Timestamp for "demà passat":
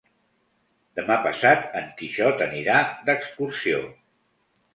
0.99-1.67